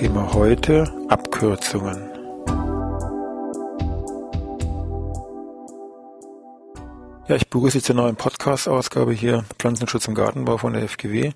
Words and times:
Thema 0.00 0.32
heute 0.32 0.90
Abkürzungen. 1.10 1.98
Ja, 7.28 7.36
ich 7.36 7.50
begrüße 7.50 7.76
jetzt 7.76 7.84
zur 7.84 7.96
neuen 7.96 8.16
Podcast-Ausgabe 8.16 9.12
hier 9.12 9.44
Pflanzenschutz 9.58 10.08
im 10.08 10.14
Gartenbau 10.14 10.56
von 10.56 10.72
der 10.72 10.88
FGW. 10.88 11.32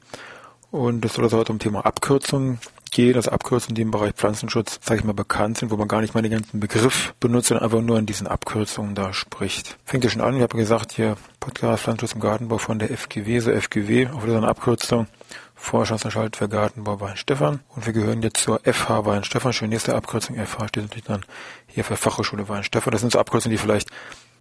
Und 0.70 1.04
es 1.04 1.12
soll 1.12 1.24
also 1.24 1.37
heute 1.37 1.52
um 1.52 1.59
Thema 1.59 1.84
Abkürzungen 1.84 2.59
gehen, 2.95 3.16
also 3.16 3.30
Abkürzungen, 3.30 3.75
die 3.75 3.83
im 3.83 3.91
Bereich 3.91 4.15
Pflanzenschutz, 4.15 4.80
sage 4.83 5.01
ich 5.01 5.05
mal, 5.05 5.12
bekannt 5.12 5.59
sind, 5.59 5.71
wo 5.71 5.77
man 5.77 5.89
gar 5.89 6.01
nicht 6.01 6.15
mal 6.15 6.23
den 6.23 6.33
ganzen 6.33 6.61
Begriff 6.61 7.15
benutzt, 7.21 7.48
sondern 7.48 7.65
einfach 7.65 7.83
nur 7.83 7.98
in 7.98 8.07
diesen 8.07 8.27
Abkürzungen 8.27 8.95
da 8.95 9.12
spricht. 9.12 9.77
Fängt 9.85 10.05
ja 10.05 10.11
schon 10.11 10.23
an, 10.23 10.37
ich 10.37 10.43
habe 10.43 10.57
gesagt, 10.57 10.93
hier 10.93 11.16
Podcast 11.41 11.83
Pflanzenschutz 11.83 12.15
im 12.15 12.21
Gartenbau 12.21 12.57
von 12.57 12.79
der 12.79 12.91
FGW, 12.96 13.41
so 13.41 13.51
FGW, 13.51 14.09
auch 14.09 14.24
wieder 14.24 14.38
eine 14.38 14.49
Abkürzung. 14.49 15.07
Forschungsanstalt 15.55 16.37
für 16.37 16.49
Gartenbau 16.49 17.01
Weinstefan. 17.01 17.60
Und 17.74 17.87
wir 17.87 17.93
gehören 17.93 18.23
jetzt 18.23 18.43
zur 18.43 18.60
FH 18.65 19.07
Weinstefan. 19.07 19.52
Schön, 19.52 19.71
nächste 19.71 19.95
Abkürzung 19.95 20.37
FH 20.37 20.68
steht 20.68 20.83
natürlich 20.83 21.05
dann 21.05 21.24
hier 21.66 21.85
für 21.85 21.96
Fachhochschule 21.96 22.49
Weinstefan. 22.49 22.90
Das 22.90 23.01
sind 23.01 23.13
so 23.13 23.18
Abkürzungen, 23.18 23.57
die 23.57 23.63
vielleicht 23.63 23.88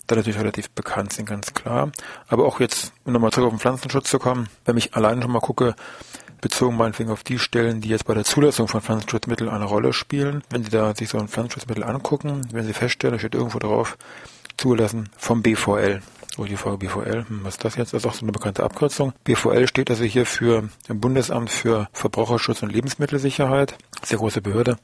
da 0.08 0.16
natürlich 0.16 0.40
relativ 0.40 0.70
bekannt 0.72 1.14
sind, 1.14 1.26
ganz 1.26 1.54
klar. 1.54 1.92
Aber 2.28 2.46
auch 2.46 2.60
jetzt, 2.60 2.92
um 3.06 3.14
nochmal 3.14 3.32
zurück 3.32 3.48
auf 3.48 3.54
den 3.54 3.60
Pflanzenschutz 3.60 4.10
zu 4.10 4.20
kommen, 4.20 4.50
wenn 4.66 4.76
ich 4.76 4.96
allein 4.96 5.22
schon 5.22 5.32
mal 5.32 5.40
gucke, 5.40 5.76
bezogen 6.44 6.78
meinetwegen 6.78 7.10
auf 7.10 7.24
die 7.24 7.40
Stellen, 7.40 7.82
die 7.82 7.90
jetzt 7.90 8.06
bei 8.06 8.14
der 8.14 8.26
Zulassung 8.26 8.68
von 8.68 8.82
Pflanzenschutzmitteln 8.82 9.50
eine 9.50 9.66
Rolle 9.66 9.94
spielen. 9.94 10.44
Wenn 10.50 10.64
Sie 10.64 10.70
da 10.70 10.94
sich 10.94 11.10
so 11.10 11.18
ein 11.18 11.28
Pflanzenschutzmittel 11.28 11.84
angucken, 11.84 12.48
werden 12.52 12.68
Sie 12.68 12.74
feststellen, 12.74 13.14
da 13.14 13.20
steht 13.20 13.34
irgendwo 13.34 13.60
drauf, 13.60 13.98
zulassen 14.58 15.10
vom 15.18 15.42
BVL. 15.42 16.02
Oh, 16.38 16.46
die 16.46 16.58
Frage 16.58 16.78
BVL, 16.78 17.26
hm, 17.28 17.40
was 17.44 17.56
ist 17.56 17.64
das 17.64 17.76
jetzt? 17.76 17.94
Das 17.94 18.04
ist 18.04 18.10
auch 18.10 18.16
so 18.16 18.24
eine 18.24 18.32
bekannte 18.32 18.64
Abkürzung. 18.64 19.14
BVL 19.24 19.68
steht 19.68 19.90
also 19.92 20.04
hier 20.04 20.26
für 20.26 20.68
im 20.88 21.00
Bundesamt 21.00 21.52
für 21.52 21.88
Verbraucherschutz 21.94 22.64
und 22.64 22.72
Lebensmittelsicherheit. 22.72 23.78
Sehr 24.04 24.18
große 24.18 24.42
Behörde, 24.42 24.78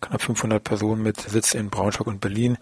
knapp 0.00 0.22
500 0.22 0.64
Personen 0.64 1.02
mit 1.02 1.20
Sitz 1.20 1.54
in 1.54 1.68
Braunschweig 1.68 2.06
und 2.06 2.20
Berlin 2.20 2.56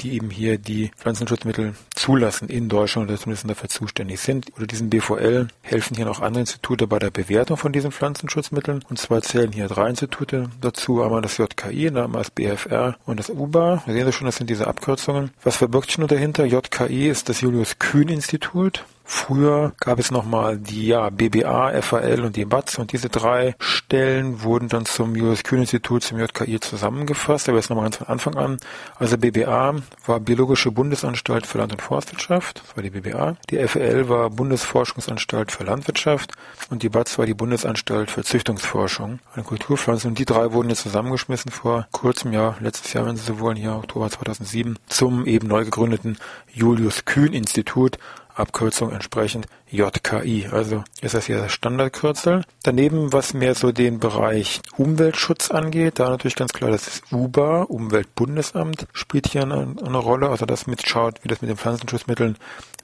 die 0.00 0.14
eben 0.14 0.30
hier 0.30 0.58
die 0.58 0.90
Pflanzenschutzmittel 0.96 1.74
zulassen 1.94 2.48
in 2.48 2.68
Deutschland 2.68 3.08
oder 3.08 3.18
zumindest 3.18 3.48
dafür 3.48 3.68
zuständig 3.68 4.20
sind. 4.20 4.46
Oder 4.56 4.66
diesen 4.66 4.90
BVL 4.90 5.48
helfen 5.62 5.96
hier 5.96 6.06
noch 6.06 6.20
andere 6.20 6.40
Institute 6.40 6.86
bei 6.86 6.98
der 6.98 7.10
Bewertung 7.10 7.56
von 7.56 7.72
diesen 7.72 7.92
Pflanzenschutzmitteln. 7.92 8.84
Und 8.88 8.98
zwar 8.98 9.22
zählen 9.22 9.52
hier 9.52 9.68
drei 9.68 9.88
Institute 9.88 10.50
dazu. 10.60 11.02
Einmal 11.02 11.22
das 11.22 11.38
JKI, 11.38 11.88
einmal 11.88 12.22
das 12.22 12.30
BFR 12.30 12.96
und 13.06 13.18
das 13.18 13.30
UBA. 13.30 13.82
Wir 13.86 13.94
sehen 13.94 14.06
das 14.06 14.14
schon, 14.14 14.26
das 14.26 14.36
sind 14.36 14.50
diese 14.50 14.66
Abkürzungen. 14.66 15.30
Was 15.42 15.56
verbirgt 15.56 15.88
sich 15.88 15.98
nur 15.98 16.08
dahinter? 16.08 16.44
JKI 16.44 17.08
ist 17.08 17.28
das 17.28 17.40
Julius 17.40 17.78
Kühn 17.78 18.08
Institut. 18.08 18.84
Früher 19.08 19.72
gab 19.78 20.00
es 20.00 20.10
nochmal 20.10 20.58
die 20.58 20.88
ja, 20.88 21.10
BBA, 21.10 21.80
FAL 21.80 22.24
und 22.24 22.34
die 22.34 22.44
BATS 22.44 22.76
und 22.78 22.90
diese 22.90 23.08
drei 23.08 23.54
Stellen 23.60 24.42
wurden 24.42 24.68
dann 24.68 24.84
zum 24.84 25.14
Julius 25.14 25.44
Kühn 25.44 25.60
Institut, 25.60 26.02
zum 26.02 26.18
JKI 26.18 26.58
zusammengefasst. 26.58 27.48
Aber 27.48 27.56
jetzt 27.56 27.70
nochmal 27.70 27.84
ganz 27.84 27.98
von 27.98 28.08
Anfang 28.08 28.34
an. 28.34 28.58
Also 28.98 29.16
BBA 29.16 29.76
war 30.06 30.20
Biologische 30.20 30.72
Bundesanstalt 30.72 31.46
für 31.46 31.58
Land- 31.58 31.72
und 31.72 31.82
Forstwirtschaft, 31.82 32.62
das 32.64 32.76
war 32.76 32.82
die 32.82 32.90
BBA. 32.90 33.36
Die 33.48 33.58
FAL 33.68 34.08
war 34.08 34.28
Bundesforschungsanstalt 34.28 35.52
für 35.52 35.62
Landwirtschaft 35.62 36.32
und 36.70 36.82
die 36.82 36.88
BATS 36.88 37.16
war 37.16 37.26
die 37.26 37.34
Bundesanstalt 37.34 38.10
für 38.10 38.24
Züchtungsforschung 38.24 39.20
an 39.34 39.44
Kulturpflanzen. 39.44 40.10
Und 40.10 40.18
die 40.18 40.24
drei 40.24 40.52
wurden 40.52 40.68
jetzt 40.68 40.82
zusammengeschmissen 40.82 41.52
vor 41.52 41.86
kurzem 41.92 42.32
Jahr, 42.32 42.56
letztes 42.58 42.92
Jahr, 42.92 43.06
wenn 43.06 43.14
Sie 43.14 43.24
so 43.24 43.38
wollen, 43.38 43.56
hier 43.56 43.76
Oktober 43.76 44.10
2007, 44.10 44.76
zum 44.88 45.26
eben 45.26 45.46
neu 45.46 45.64
gegründeten 45.64 46.18
Julius 46.52 47.04
Kühn 47.04 47.32
Institut 47.32 47.98
Abkürzung 48.36 48.92
entsprechend 48.92 49.46
JKI. 49.70 50.48
Also 50.52 50.84
ist 51.00 51.14
das 51.14 51.26
hier 51.26 51.38
das 51.38 51.52
Standardkürzel. 51.52 52.44
Daneben, 52.62 53.12
was 53.12 53.34
mehr 53.34 53.54
so 53.54 53.72
den 53.72 53.98
Bereich 53.98 54.60
Umweltschutz 54.76 55.50
angeht, 55.50 55.98
da 55.98 56.10
natürlich 56.10 56.36
ganz 56.36 56.52
klar, 56.52 56.70
das 56.70 56.86
ist 56.86 57.12
UBA, 57.12 57.62
Umweltbundesamt, 57.62 58.86
spielt 58.92 59.28
hier 59.28 59.42
eine, 59.42 59.74
eine 59.84 59.98
Rolle, 59.98 60.28
also 60.28 60.46
das 60.46 60.66
mitschaut, 60.66 61.24
wie 61.24 61.28
das 61.28 61.40
mit 61.40 61.50
den 61.50 61.56
Pflanzenschutzmitteln 61.56 62.36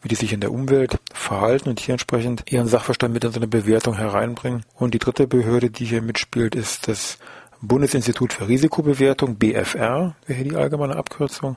wie 0.03 0.09
die 0.09 0.17
sich 0.17 0.33
in 0.33 0.41
der 0.41 0.53
Umwelt 0.53 0.99
verhalten 1.15 1.69
und 1.69 1.81
hier 1.81 1.95
entsprechend 1.95 2.51
ihren 2.51 2.67
Sachverstand 2.67 3.15
mit 3.15 3.25
in 3.25 3.31
so 3.31 3.39
eine 3.39 3.47
Bewertung 3.47 3.95
hereinbringen. 3.95 4.65
Und 4.75 4.95
die 4.95 4.99
dritte 4.99 5.29
Behörde, 5.29 5.71
die 5.71 5.85
hier 5.85 6.03
mitspielt, 6.03 6.55
ist 6.55 6.89
das 6.89 7.19
Bundesinstitut 7.61 8.33
für 8.33 8.49
Risikobewertung, 8.49 9.37
BFR, 9.37 10.17
wäre 10.27 10.37
hier 10.37 10.51
die 10.51 10.57
allgemeine 10.57 10.97
Abkürzung. 10.97 11.57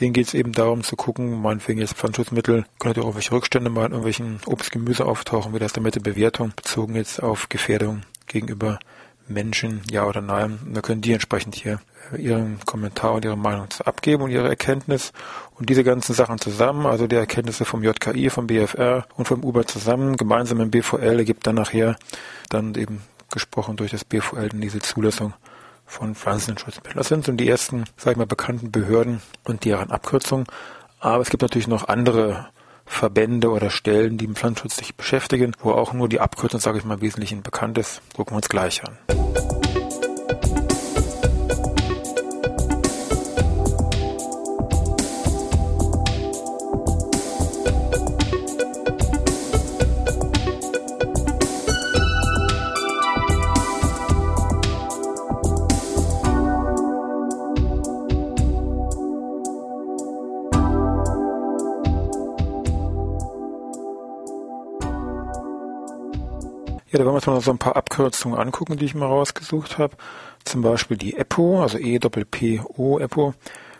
Denen 0.00 0.14
geht 0.14 0.28
es 0.28 0.34
eben 0.34 0.52
darum 0.52 0.82
zu 0.82 0.96
gucken, 0.96 1.42
meinetwegen 1.42 1.78
jetzt 1.80 1.94
Pflanzenschutzmittel, 1.94 2.64
können 2.78 2.94
auch 2.94 2.98
irgendwelche 2.98 3.32
Rückstände 3.32 3.70
mal 3.70 3.86
in 3.86 3.92
irgendwelchen 3.92 4.40
Obst, 4.46 4.72
Gemüse 4.72 5.04
auftauchen, 5.04 5.54
wie 5.54 5.58
das 5.58 5.72
damit 5.72 5.96
in 5.96 6.02
Bewertung 6.02 6.52
bezogen 6.56 6.96
jetzt 6.96 7.22
auf 7.22 7.48
Gefährdung 7.48 8.02
gegenüber 8.26 8.78
Menschen, 9.28 9.82
ja 9.90 10.06
oder 10.06 10.20
nein. 10.20 10.58
Und 10.64 10.74
da 10.74 10.80
können 10.80 11.02
die 11.02 11.12
entsprechend 11.12 11.54
hier 11.54 11.80
ihren 12.16 12.58
Kommentar 12.64 13.12
und 13.12 13.24
ihre 13.24 13.36
Meinung 13.36 13.68
abgeben 13.84 14.24
und 14.24 14.30
ihre 14.30 14.48
Erkenntnis. 14.48 15.12
Und 15.54 15.68
diese 15.68 15.84
ganzen 15.84 16.14
Sachen 16.14 16.38
zusammen, 16.38 16.86
also 16.86 17.06
die 17.06 17.16
Erkenntnisse 17.16 17.64
vom 17.64 17.82
JKI, 17.82 18.30
vom 18.30 18.46
BFR 18.46 19.06
und 19.16 19.28
vom 19.28 19.44
UBA 19.44 19.66
zusammen, 19.66 20.16
gemeinsam 20.16 20.60
im 20.60 20.70
BVL, 20.70 21.18
ergibt 21.18 21.46
dann 21.46 21.56
nachher 21.56 21.96
dann 22.48 22.74
eben 22.74 23.02
gesprochen 23.30 23.76
durch 23.76 23.90
das 23.90 24.04
BVL 24.04 24.50
diese 24.50 24.80
Zulassung 24.80 25.34
von 25.92 26.14
Pflanzenschutzmitteln. 26.14 26.96
Das 26.96 27.08
sind 27.08 27.24
so 27.24 27.32
die 27.32 27.48
ersten, 27.48 27.84
sag 27.96 28.12
ich 28.12 28.16
mal, 28.16 28.26
bekannten 28.26 28.72
Behörden 28.72 29.20
und 29.44 29.64
deren 29.64 29.90
Abkürzungen. 29.90 30.46
Aber 31.00 31.22
es 31.22 31.30
gibt 31.30 31.42
natürlich 31.42 31.68
noch 31.68 31.88
andere 31.88 32.48
Verbände 32.86 33.50
oder 33.50 33.70
Stellen, 33.70 34.18
die 34.18 34.24
im 34.24 34.34
Pflanzenschutz 34.34 34.76
sich 34.76 34.96
beschäftigen, 34.96 35.52
wo 35.60 35.72
auch 35.72 35.92
nur 35.92 36.08
die 36.08 36.20
Abkürzung, 36.20 36.60
sage 36.60 36.78
ich 36.78 36.84
mal, 36.84 36.94
im 36.94 37.00
Wesentlichen 37.02 37.42
bekannt 37.42 37.78
ist. 37.78 38.00
Gucken 38.16 38.32
wir 38.32 38.36
uns 38.36 38.48
gleich 38.48 38.82
an. 38.84 39.41
Ja, 66.92 66.98
da 66.98 67.06
wollen 67.06 67.14
wir 67.14 67.16
uns 67.16 67.26
mal 67.26 67.40
so 67.40 67.50
ein 67.50 67.58
paar 67.58 67.76
Abkürzungen 67.76 68.38
angucken, 68.38 68.76
die 68.76 68.84
ich 68.84 68.94
mal 68.94 69.06
rausgesucht 69.06 69.78
habe. 69.78 69.96
Zum 70.44 70.60
Beispiel 70.60 70.98
die 70.98 71.16
EPO, 71.16 71.62
also 71.62 71.78
E-P-P-O, 71.78 72.98
EPO. 72.98 73.32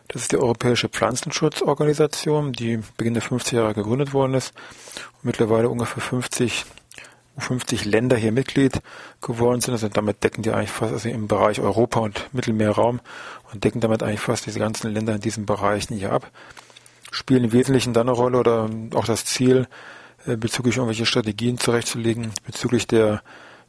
Das 0.08 0.22
ist 0.22 0.32
die 0.32 0.38
Europäische 0.38 0.88
Pflanzenschutzorganisation, 0.88 2.54
die 2.54 2.80
Beginn 2.96 3.12
der 3.12 3.22
50er 3.22 3.56
Jahre 3.56 3.74
gegründet 3.74 4.14
worden 4.14 4.32
ist 4.32 4.54
und 5.16 5.24
mittlerweile 5.24 5.68
ungefähr 5.68 6.02
50 6.02 6.64
50 7.36 7.84
Länder 7.84 8.16
hier 8.16 8.32
Mitglied 8.32 8.80
geworden 9.20 9.60
sind. 9.60 9.72
Also 9.72 9.88
damit 9.88 10.24
decken 10.24 10.42
die 10.42 10.50
eigentlich 10.50 10.70
fast 10.70 10.92
also 10.92 11.08
im 11.10 11.28
Bereich 11.28 11.60
Europa 11.60 12.00
und 12.00 12.32
Mittelmeerraum 12.32 13.00
und 13.52 13.64
decken 13.64 13.80
damit 13.80 14.02
eigentlich 14.02 14.20
fast 14.20 14.46
diese 14.46 14.58
ganzen 14.58 14.92
Länder 14.92 15.14
in 15.14 15.20
diesen 15.20 15.44
Bereichen 15.44 15.96
hier 15.96 16.12
ab. 16.12 16.30
Spielen 17.10 17.44
im 17.44 17.52
Wesentlichen 17.52 17.92
dann 17.92 18.08
eine 18.08 18.16
Rolle 18.16 18.38
oder 18.38 18.70
auch 18.94 19.04
das 19.04 19.26
Ziel, 19.26 19.66
äh, 20.26 20.36
bezüglich 20.36 20.76
irgendwelche 20.76 21.06
Strategien 21.06 21.58
zurechtzulegen, 21.58 22.32
bezüglich 22.46 22.86
der 22.86 23.22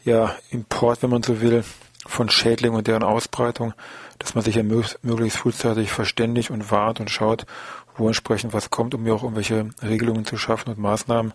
ja, 0.03 0.35
Import, 0.49 1.01
wenn 1.01 1.09
man 1.09 1.23
so 1.23 1.41
will, 1.41 1.63
von 2.05 2.29
Schädlingen 2.29 2.77
und 2.77 2.87
deren 2.87 3.03
Ausbreitung, 3.03 3.73
dass 4.19 4.35
man 4.35 4.43
sich 4.43 4.55
ja 4.55 4.63
möglichst 4.63 5.37
frühzeitig 5.37 5.91
verständigt 5.91 6.49
und 6.51 6.69
wahrt 6.69 6.99
und 6.99 7.09
schaut, 7.09 7.45
wo 7.95 8.07
entsprechend 8.07 8.53
was 8.53 8.69
kommt, 8.69 8.93
um 8.93 9.03
mir 9.03 9.13
auch 9.13 9.23
irgendwelche 9.23 9.69
Regelungen 9.81 10.25
zu 10.25 10.37
schaffen 10.37 10.69
und 10.69 10.79
Maßnahmen, 10.79 11.33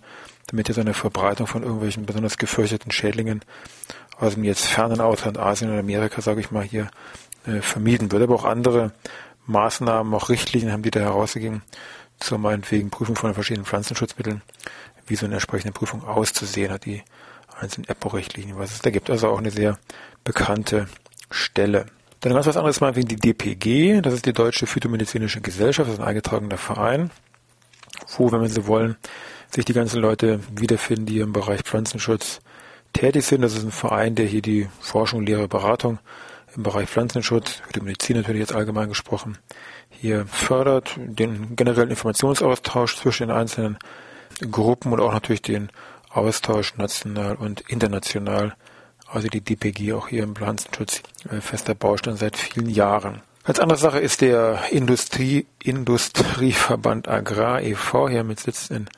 damit 0.49 0.69
jetzt 0.69 0.79
eine 0.79 0.95
Verbreitung 0.95 1.47
von 1.47 1.63
irgendwelchen 1.63 2.05
besonders 2.05 2.37
gefürchteten 2.37 2.91
Schädlingen 2.91 3.43
aus 4.19 4.35
dem 4.35 4.45
jetzt 4.45 4.67
fernen 4.67 5.01
Ausland, 5.01 5.39
Asien 5.39 5.71
oder 5.71 5.81
Amerika, 5.81 6.21
sage 6.21 6.41
ich 6.41 6.51
mal, 6.51 6.65
hier 6.65 6.91
äh, 7.47 7.61
vermieden 7.61 8.11
wird. 8.11 8.23
Aber 8.23 8.35
auch 8.35 8.45
andere 8.45 8.93
Maßnahmen, 9.47 10.13
auch 10.13 10.29
Richtlinien 10.29 10.73
haben 10.73 10.83
die 10.83 10.91
da 10.91 11.01
herausgegeben 11.01 11.63
zur 12.19 12.39
meinetwegen 12.39 12.91
Prüfung 12.91 13.15
von 13.15 13.33
verschiedenen 13.33 13.65
Pflanzenschutzmitteln, 13.65 14.43
wie 15.09 15.17
so 15.17 15.27
eine 15.27 15.35
entsprechende 15.35 15.73
Prüfung 15.73 16.05
auszusehen 16.07 16.73
hat, 16.73 16.85
die 16.85 17.03
einzelnen 17.59 17.89
EPO-Richtlinien, 17.89 18.59
was 18.59 18.73
es 18.73 18.81
da 18.81 18.91
gibt. 18.91 19.11
Also 19.11 19.29
auch 19.29 19.39
eine 19.39 19.51
sehr 19.51 19.79
bekannte 20.25 20.89
Stelle. 21.31 21.87
Dann 22.21 22.33
ganz 22.33 22.47
was 22.47 22.57
anderes 22.57 22.81
mal 22.81 22.97
wegen 22.97 23.09
die 23.09 23.17
DPG, 23.17 24.01
das 24.01 24.15
ist 24.15 24.27
die 24.27 24.33
Deutsche 24.33 24.67
Phytomedizinische 24.67 25.41
Gesellschaft, 25.41 25.89
das 25.89 25.95
ist 25.95 26.01
ein 26.01 26.09
eingetragener 26.09 26.59
Verein, 26.59 27.11
wo, 28.17 28.33
wenn 28.33 28.41
wir 28.41 28.49
so 28.49 28.67
wollen, 28.67 28.97
sich 29.51 29.65
die 29.65 29.73
ganzen 29.73 30.01
Leute 30.01 30.41
wiederfinden, 30.55 31.07
die 31.07 31.21
im 31.21 31.33
Bereich 31.33 31.63
Pflanzenschutz 31.63 32.41
tätig 32.93 33.25
sind. 33.25 33.43
Das 33.43 33.55
ist 33.55 33.65
ein 33.65 33.73
Verein, 33.73 34.15
der 34.15 34.27
hier 34.27 34.43
die 34.43 34.69
Forschung, 34.81 35.25
Lehre, 35.25 35.49
Beratung 35.49 35.99
im 36.57 36.63
Bereich 36.63 36.89
Pflanzenschutz, 36.89 37.63
für 37.67 37.73
die 37.73 37.81
Medizin 37.81 38.17
natürlich 38.17 38.41
jetzt 38.41 38.55
allgemein 38.55 38.89
gesprochen, 38.89 39.39
hier 39.91 40.27
fördert, 40.27 40.97
den 40.97 41.57
generellen 41.57 41.91
Informationsaustausch 41.91 42.97
zwischen 42.97 43.29
den 43.29 43.37
einzelnen 43.37 43.79
Gruppen 44.41 44.93
und 44.93 45.01
auch 45.01 45.13
natürlich 45.13 45.43
den 45.43 45.71
Austausch 46.11 46.77
national 46.77 47.37
und 47.37 47.61
international. 47.63 48.55
Also 49.11 49.29
die 49.29 49.41
DPG 49.41 49.95
auch 49.95 50.09
hier 50.09 50.23
im 50.23 50.35
Pflanzenschutz 50.35 51.03
äh, 51.31 51.41
fester 51.41 51.75
Baustein 51.75 52.17
seit 52.17 52.37
vielen 52.37 52.69
Jahren. 52.69 53.23
Als 53.45 53.61
andere 53.61 53.79
Sache 53.79 53.99
ist 53.99 54.21
der 54.21 54.61
Industrie, 54.71 55.47
Industrieverband 55.63 57.09
Agrar 57.09 57.63
e.V. 57.63 58.11
hier 58.11 58.23
mit 58.23 58.41
Sitz 58.41 58.69
in 58.69 58.91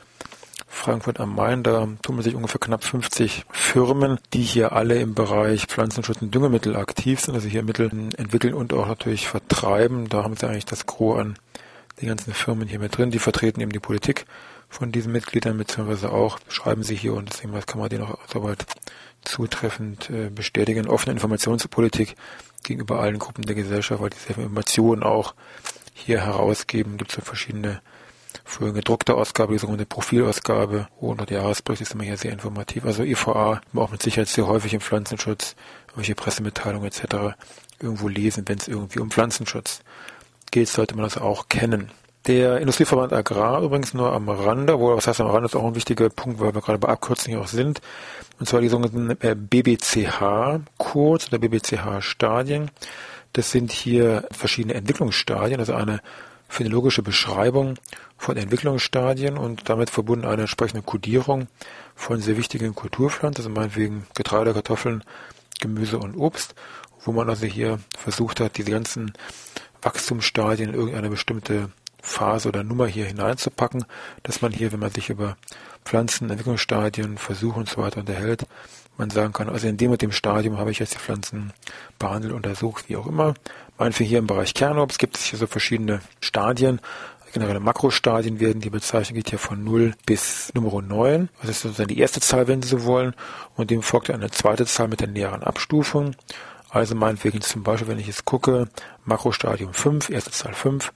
Frankfurt 0.66 1.20
am 1.20 1.36
Main. 1.36 1.62
Da 1.62 1.86
tummeln 2.02 2.24
sich 2.24 2.34
ungefähr 2.34 2.58
knapp 2.58 2.82
50 2.82 3.44
Firmen, 3.50 4.18
die 4.32 4.42
hier 4.42 4.72
alle 4.72 4.98
im 4.98 5.14
Bereich 5.14 5.66
Pflanzenschutz 5.66 6.22
und 6.22 6.34
Düngemittel 6.34 6.74
aktiv 6.74 7.20
sind, 7.20 7.34
also 7.34 7.46
hier 7.46 7.62
Mittel 7.62 7.90
entwickeln 8.16 8.54
und 8.54 8.72
auch 8.72 8.88
natürlich 8.88 9.28
vertreiben. 9.28 10.08
Da 10.08 10.24
haben 10.24 10.36
sie 10.36 10.48
eigentlich 10.48 10.64
das 10.64 10.86
Gros 10.86 11.20
an 11.20 11.36
die 12.00 12.06
ganzen 12.06 12.34
Firmen 12.34 12.66
hier 12.66 12.80
mit 12.80 12.96
drin. 12.96 13.12
Die 13.12 13.18
vertreten 13.20 13.60
eben 13.60 13.72
die 13.72 13.78
Politik 13.78 14.24
von 14.70 14.92
diesen 14.92 15.12
Mitgliedern, 15.12 15.58
beziehungsweise 15.58 16.12
auch 16.12 16.38
schreiben 16.48 16.82
sie 16.82 16.94
hier 16.94 17.12
und 17.12 17.28
deswegen 17.28 17.52
kann 17.66 17.80
man 17.80 17.90
den 17.90 18.02
auch 18.02 18.18
soweit 18.28 18.64
zutreffend 19.22 20.08
äh, 20.08 20.30
bestätigen. 20.30 20.88
Offene 20.88 21.12
Informationspolitik 21.12 22.16
gegenüber 22.62 23.00
allen 23.00 23.18
Gruppen 23.18 23.44
der 23.44 23.56
Gesellschaft, 23.56 24.00
weil 24.00 24.10
diese 24.10 24.28
Informationen 24.28 25.02
auch 25.02 25.34
hier 25.92 26.24
herausgeben. 26.24 26.96
Gibt 26.96 27.10
es 27.10 27.16
so 27.16 27.22
verschiedene 27.22 27.82
für 28.44 28.72
gedruckte 28.72 29.14
Ausgabe, 29.14 29.52
die 29.52 29.58
sogenannte 29.58 29.86
Profilausgabe 29.86 30.88
oder 31.00 31.26
der 31.26 31.40
Jahresbericht 31.40 31.82
ist 31.82 31.94
immer 31.94 32.04
hier 32.04 32.16
sehr 32.16 32.32
informativ. 32.32 32.84
Also 32.84 33.02
IVA 33.02 33.60
auch 33.74 33.90
mit 33.90 34.02
Sicherheit 34.02 34.28
sehr 34.28 34.46
häufig 34.46 34.72
im 34.72 34.80
Pflanzenschutz, 34.80 35.56
welche 35.94 36.14
Pressemitteilungen 36.14 36.86
etc. 36.86 37.36
irgendwo 37.80 38.08
lesen, 38.08 38.44
wenn 38.46 38.58
es 38.58 38.68
irgendwie 38.68 39.00
um 39.00 39.10
Pflanzenschutz 39.10 39.82
geht, 40.50 40.68
sollte 40.68 40.94
man 40.94 41.04
das 41.04 41.18
auch 41.18 41.48
kennen. 41.48 41.90
Der 42.30 42.60
Industrieverband 42.60 43.12
Agrar 43.12 43.60
übrigens 43.60 43.92
nur 43.92 44.12
am 44.12 44.28
Rande, 44.28 44.78
wo 44.78 44.96
was 44.96 45.08
heißt 45.08 45.20
am 45.20 45.26
Rande 45.26 45.46
ist 45.46 45.56
auch 45.56 45.64
ein 45.64 45.74
wichtiger 45.74 46.08
Punkt, 46.10 46.38
weil 46.38 46.54
wir 46.54 46.60
gerade 46.60 46.78
bei 46.78 46.86
Abkürzungen 46.86 47.40
auch 47.40 47.48
sind, 47.48 47.80
und 48.38 48.48
zwar 48.48 48.60
die 48.60 48.68
sogenannten 48.68 49.10
äh, 49.20 49.34
BBCH 49.34 50.60
kurz 50.78 51.26
oder 51.26 51.40
BBCH 51.40 52.00
Stadien. 52.00 52.70
Das 53.32 53.50
sind 53.50 53.72
hier 53.72 54.28
verschiedene 54.30 54.74
Entwicklungsstadien, 54.74 55.58
also 55.58 55.74
eine 55.74 56.02
phänologische 56.48 57.02
Beschreibung 57.02 57.74
von 58.16 58.36
Entwicklungsstadien 58.36 59.36
und 59.36 59.68
damit 59.68 59.90
verbunden 59.90 60.24
eine 60.24 60.42
entsprechende 60.42 60.84
Kodierung 60.84 61.48
von 61.96 62.20
sehr 62.20 62.36
wichtigen 62.36 62.76
Kulturpflanzen, 62.76 63.44
also 63.44 63.50
meinetwegen 63.50 64.06
Getreide, 64.14 64.54
Kartoffeln, 64.54 65.02
Gemüse 65.60 65.98
und 65.98 66.16
Obst, 66.16 66.54
wo 67.04 67.10
man 67.10 67.28
also 67.28 67.46
hier 67.46 67.80
versucht 67.98 68.38
hat, 68.38 68.56
diese 68.56 68.70
ganzen 68.70 69.14
Wachstumsstadien 69.82 70.68
in 70.68 70.74
irgendeine 70.76 71.10
bestimmte 71.10 71.70
Phase 72.02 72.48
oder 72.48 72.62
Nummer 72.62 72.86
hier 72.86 73.06
hineinzupacken, 73.06 73.84
dass 74.22 74.42
man 74.42 74.52
hier, 74.52 74.72
wenn 74.72 74.80
man 74.80 74.90
sich 74.90 75.10
über 75.10 75.36
Pflanzen, 75.84 76.30
Entwicklungsstadien, 76.30 77.18
Versuche 77.18 77.58
und 77.58 77.68
so 77.68 77.82
weiter 77.82 78.00
unterhält, 78.00 78.46
man 79.00 79.10
sagen 79.10 79.32
kann, 79.32 79.48
also 79.48 79.66
in 79.66 79.76
dem 79.76 79.90
und 79.90 80.02
dem 80.02 80.12
Stadium 80.12 80.58
habe 80.58 80.70
ich 80.70 80.78
jetzt 80.78 80.94
die 80.94 80.98
Pflanzen 80.98 81.52
behandelt, 81.98 82.32
untersucht, 82.32 82.88
wie 82.88 82.96
auch 82.96 83.06
immer. 83.06 83.34
Meinetwegen 83.78 84.08
hier 84.08 84.18
im 84.18 84.26
Bereich 84.26 84.54
Kernobst 84.54 84.98
gibt 84.98 85.16
es 85.16 85.24
hier 85.24 85.38
so 85.38 85.46
verschiedene 85.46 86.00
Stadien. 86.20 86.80
Generelle 87.32 87.60
Makrostadien 87.60 88.40
werden 88.40 88.60
die 88.60 88.70
bezeichnet, 88.70 89.16
geht 89.16 89.30
hier 89.30 89.38
von 89.38 89.62
0 89.62 89.94
bis 90.04 90.52
Nummer 90.52 90.82
9. 90.82 91.28
Das 91.40 91.50
ist 91.50 91.62
sozusagen 91.62 91.88
die 91.88 92.00
erste 92.00 92.20
Zahl, 92.20 92.48
wenn 92.48 92.60
Sie 92.60 92.68
so 92.68 92.84
wollen. 92.84 93.14
Und 93.54 93.70
dem 93.70 93.82
folgt 93.82 94.10
eine 94.10 94.30
zweite 94.30 94.66
Zahl 94.66 94.88
mit 94.88 95.00
der 95.00 95.08
näheren 95.08 95.44
Abstufung. 95.44 96.16
Also 96.70 96.94
meinetwegen 96.94 97.40
zum 97.40 97.62
Beispiel, 97.62 97.88
wenn 97.88 97.98
ich 97.98 98.06
jetzt 98.06 98.24
gucke, 98.24 98.68
Makrostadium 99.04 99.74
5, 99.74 100.10
erste 100.10 100.30
Zahl 100.30 100.54
5. 100.54 100.92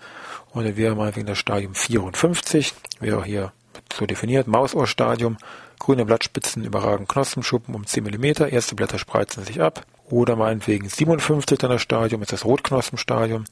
Und 0.52 0.64
dann 0.64 0.76
wäre 0.76 0.94
meinetwegen 0.94 1.26
das 1.26 1.38
Stadium 1.38 1.74
54, 1.74 2.74
wäre 3.00 3.24
hier 3.24 3.52
so 3.92 4.06
definiert, 4.06 4.46
Mausohrstadium. 4.46 5.36
Grüne 5.80 6.04
Blattspitzen 6.04 6.64
überragen 6.64 7.08
Knospenschuppen 7.08 7.74
um 7.74 7.86
10 7.86 8.04
mm, 8.04 8.24
erste 8.50 8.76
Blätter 8.76 8.98
spreizen 8.98 9.44
sich 9.44 9.60
ab. 9.60 9.84
Oder 10.08 10.36
meinetwegen 10.36 10.88
57 10.88 11.58
dann 11.58 11.70
das 11.70 11.82
Stadium, 11.82 12.22
ist 12.22 12.32
das 12.32 12.44
Rotknospenstadium. 12.44 13.44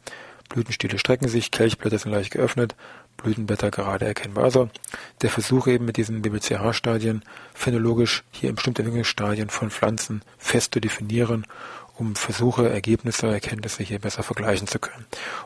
Blütenstiele 0.48 0.98
strecken 0.98 1.28
sich, 1.28 1.50
Kelchblätter 1.50 1.98
sind 1.98 2.12
leicht 2.12 2.32
geöffnet, 2.32 2.76
Blütenblätter 3.16 3.70
gerade 3.70 4.04
erkennbar. 4.04 4.44
Also 4.44 4.69
der 5.22 5.30
Versuch 5.30 5.66
eben 5.66 5.84
mit 5.84 5.96
diesen 5.96 6.22
BBCH-Stadien 6.22 7.22
phänologisch 7.54 8.22
hier 8.30 8.50
in 8.50 8.56
bestimmten 8.56 8.82
Entwicklungsstadien 8.82 9.48
von 9.48 9.70
Pflanzen 9.70 10.22
fest 10.38 10.74
zu 10.74 10.80
definieren 10.80 11.46
um 11.98 12.16
Versuche, 12.16 12.68
Ergebnisse, 12.68 13.28
Erkenntnisse 13.28 13.82
hier 13.82 13.98
besser 13.98 14.22
vergleichen 14.22 14.66
zu 14.66 14.78
können. 14.78 15.04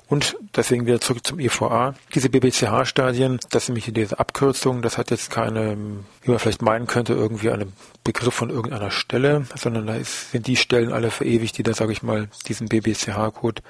Und 0.09 0.37
deswegen 0.55 0.87
wieder 0.87 1.01
zurück 1.01 1.27
zum 1.27 1.39
EVA. 1.39 1.95
Diese 2.15 2.31
BBCH-Stadien, 2.31 3.41
das 3.51 3.65
ist 3.65 3.69
nämlich 3.69 3.93
diese 3.93 4.19
Abkürzung, 4.19 4.83
das 4.83 4.97
hat 4.97 5.11
jetzt 5.11 5.31
keine, 5.31 5.77
wie 6.23 6.31
man 6.31 6.39
vielleicht 6.39 6.63
meinen 6.63 6.87
könnte, 6.87 7.15
irgendwie 7.15 7.51
einen 7.51 7.73
Begriff 8.05 8.35
von 8.35 8.51
irgendeiner 8.51 8.91
Stelle, 8.91 9.47
sondern 9.57 9.87
da 9.87 9.95
ist, 9.97 10.31
sind 10.31 10.47
die 10.47 10.57
Stellen 10.57 10.93
alle 10.93 11.11
verewigt, 11.11 11.59
die 11.59 11.63
da, 11.63 11.75
sage 11.75 11.93
ich 11.93 12.03
mal, 12.03 12.29
diesen 12.47 12.69
BBCH-Code 12.69 13.63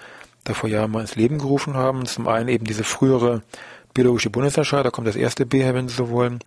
da 0.44 0.54
vor 0.54 0.68
Jahren 0.68 0.90
mal 0.90 1.00
ins 1.00 1.16
Leben 1.16 1.38
gerufen 1.38 1.74
haben. 1.74 2.06
Zum 2.06 2.28
einen 2.28 2.48
eben 2.48 2.66
diese 2.66 2.84
frühere 2.84 3.42
biologische 3.94 4.30
Bundesanstalt, 4.30 4.84
da 4.86 4.90
kommt 4.90 5.08
das 5.08 5.16
erste 5.16 5.46
B 5.46 5.62
her, 5.62 5.74
wenn 5.74 5.88
Sie 5.88 5.94
so 5.94 6.10
wollen 6.10 6.40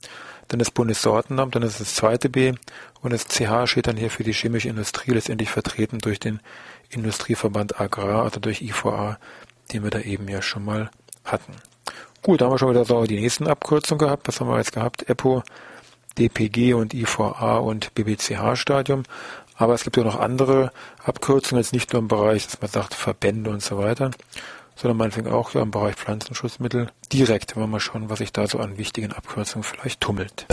dann 0.49 0.59
das 0.59 0.71
Bundessortenamt, 0.71 1.55
dann 1.55 1.63
ist 1.63 1.79
das 1.79 1.95
zweite 1.95 2.29
B 2.29 2.53
und 3.01 3.13
das 3.13 3.27
CH 3.27 3.67
steht 3.67 3.87
dann 3.87 3.97
hier 3.97 4.11
für 4.11 4.23
die 4.23 4.33
chemische 4.33 4.67
Industrie, 4.67 5.11
letztendlich 5.11 5.49
vertreten 5.49 5.99
durch 5.99 6.19
den 6.19 6.41
Industrieverband 6.89 7.79
Agrar, 7.79 8.23
also 8.23 8.39
durch 8.39 8.61
IVA, 8.61 9.17
den 9.71 9.83
wir 9.83 9.91
da 9.91 9.99
eben 9.99 10.27
ja 10.27 10.41
schon 10.41 10.65
mal 10.65 10.89
hatten. 11.23 11.53
Gut, 12.21 12.41
da 12.41 12.45
haben 12.45 12.53
wir 12.53 12.59
schon 12.59 12.71
wieder 12.71 12.83
so 12.83 13.03
die 13.05 13.19
nächsten 13.19 13.47
Abkürzungen 13.47 13.99
gehabt. 13.99 14.27
Was 14.27 14.41
haben 14.41 14.49
wir 14.49 14.57
jetzt 14.57 14.73
gehabt? 14.73 15.07
EPO, 15.09 15.43
DPG 16.17 16.73
und 16.73 16.93
IVA 16.93 17.57
und 17.57 17.93
BBCH-Stadium. 17.93 19.03
Aber 19.55 19.73
es 19.73 19.83
gibt 19.83 19.97
ja 19.97 20.03
noch 20.03 20.19
andere 20.19 20.71
Abkürzungen, 21.03 21.63
jetzt 21.63 21.73
nicht 21.73 21.93
nur 21.93 22.01
im 22.01 22.07
Bereich, 22.07 22.45
dass 22.45 22.59
man 22.59 22.71
sagt 22.71 22.93
Verbände 22.93 23.51
und 23.51 23.61
so 23.61 23.77
weiter 23.77 24.11
sondern 24.79 24.97
meinetwegen 24.97 25.27
auch 25.27 25.53
ja, 25.53 25.61
im 25.61 25.71
Bereich 25.71 25.95
Pflanzenschutzmittel 25.95 26.87
direkt, 27.11 27.55
wenn 27.55 27.63
wir 27.63 27.67
mal 27.67 27.79
schauen, 27.79 28.09
was 28.09 28.19
sich 28.19 28.31
da 28.31 28.47
so 28.47 28.59
an 28.59 28.77
wichtigen 28.77 29.11
Abkürzungen 29.11 29.63
vielleicht 29.63 29.99
tummelt. 29.99 30.45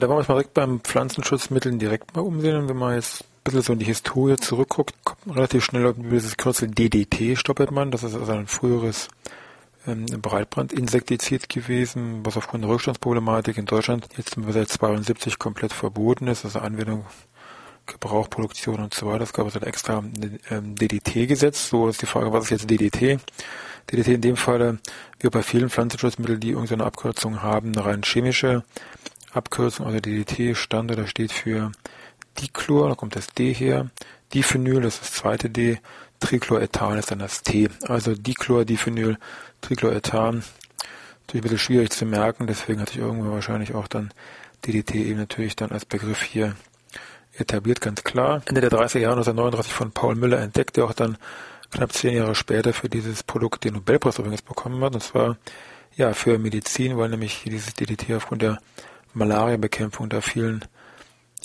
Da 0.00 0.08
wollen 0.08 0.16
wir 0.16 0.20
uns 0.20 0.28
mal 0.28 0.34
direkt 0.34 0.54
beim 0.54 0.80
Pflanzenschutzmitteln 0.80 1.78
direkt 1.78 2.14
mal 2.14 2.22
umsehen. 2.22 2.56
Und 2.56 2.68
wenn 2.68 2.76
man 2.76 2.94
jetzt 2.94 3.22
ein 3.22 3.26
bisschen 3.44 3.62
so 3.62 3.72
in 3.72 3.78
die 3.78 3.86
Historie 3.86 4.36
zurückguckt, 4.36 4.94
kommt 5.04 5.26
man 5.26 5.36
relativ 5.36 5.64
schnell 5.64 5.86
auf 5.86 5.96
dieses 5.98 6.36
Kürzel 6.36 6.68
DDT 6.68 7.36
stoppert 7.36 7.70
man. 7.70 7.90
Das 7.90 8.04
ist 8.04 8.14
also 8.14 8.32
ein 8.32 8.46
früheres 8.46 9.08
ähm, 9.86 10.06
Breitbrandinsektizid 10.06 11.48
gewesen, 11.48 12.24
was 12.24 12.36
aufgrund 12.36 12.64
der 12.64 12.70
Rückstandsproblematik 12.70 13.58
in 13.58 13.66
Deutschland 13.66 14.08
jetzt 14.16 14.36
seit 14.48 14.68
72 14.68 15.38
komplett 15.38 15.72
verboten 15.72 16.28
ist. 16.28 16.44
Also 16.44 16.60
Anwendung 16.60 17.04
Gebrauch, 17.86 18.28
Produktion 18.30 18.80
und 18.80 18.94
so 18.94 19.06
weiter. 19.06 19.24
Es 19.24 19.32
gab 19.32 19.46
also 19.46 19.58
ein 19.58 19.66
extra 19.66 20.04
ähm, 20.50 20.74
DDT-Gesetz. 20.76 21.70
So 21.70 21.88
ist 21.88 22.02
die 22.02 22.06
Frage, 22.06 22.32
was 22.32 22.44
ist 22.44 22.50
jetzt 22.50 22.70
DDT? 22.70 23.18
DDT 23.90 24.08
in 24.08 24.20
dem 24.20 24.36
Fall, 24.36 24.78
wie 25.20 25.28
bei 25.28 25.42
vielen 25.42 25.70
Pflanzenschutzmitteln, 25.70 26.38
die 26.38 26.50
irgendeine 26.50 26.84
Abkürzung 26.84 27.42
haben, 27.42 27.72
eine 27.72 27.84
rein 27.84 28.02
chemische 28.02 28.62
Abkürzung, 29.32 29.86
also 29.86 30.00
DDT 30.00 30.56
stand 30.56 30.90
da 30.90 31.06
steht 31.06 31.32
für 31.32 31.72
Dichlor, 32.38 32.88
da 32.88 32.94
kommt 32.94 33.16
das 33.16 33.28
D 33.28 33.52
her, 33.52 33.90
Diphenyl, 34.32 34.80
das 34.80 34.94
ist 34.94 35.02
das 35.02 35.12
zweite 35.12 35.50
D, 35.50 35.78
Trichlorethan 36.20 36.98
ist 36.98 37.10
dann 37.10 37.20
das 37.20 37.42
T. 37.42 37.68
Also 37.86 38.14
Dichlor, 38.14 38.64
Diphenyl, 38.64 39.18
Trichlorethan. 39.60 40.42
Natürlich 41.26 41.40
ein 41.40 41.40
bisschen 41.42 41.58
schwierig 41.58 41.90
zu 41.90 42.06
merken, 42.06 42.46
deswegen 42.46 42.80
hatte 42.80 42.92
ich 42.92 42.98
irgendwann 42.98 43.32
wahrscheinlich 43.32 43.74
auch 43.74 43.86
dann 43.86 44.12
DDT 44.66 44.94
eben 44.96 45.18
natürlich 45.18 45.56
dann 45.56 45.70
als 45.70 45.84
Begriff 45.84 46.22
hier 46.22 46.56
etabliert, 47.36 47.80
ganz 47.80 48.02
klar. 48.02 48.42
Ende 48.46 48.60
der 48.60 48.70
30er 48.70 48.98
Jahre 48.98 49.16
1939 49.16 49.72
von 49.72 49.92
Paul 49.92 50.16
Müller 50.16 50.40
entdeckt, 50.40 50.76
der 50.76 50.84
auch 50.84 50.92
dann 50.92 51.18
knapp 51.70 51.92
zehn 51.92 52.16
Jahre 52.16 52.34
später 52.34 52.72
für 52.72 52.88
dieses 52.88 53.22
Produkt 53.22 53.64
den 53.64 53.74
Nobelpreis 53.74 54.18
übrigens 54.18 54.42
bekommen 54.42 54.82
hat. 54.82 54.94
Und 54.94 55.02
zwar 55.02 55.36
ja 55.96 56.14
für 56.14 56.38
Medizin, 56.38 56.96
weil 56.96 57.10
nämlich 57.10 57.42
dieses 57.44 57.74
DDT 57.74 58.14
aufgrund 58.14 58.42
der 58.42 58.58
Malariabekämpfung 59.14 60.08
da 60.08 60.20
vielen 60.20 60.64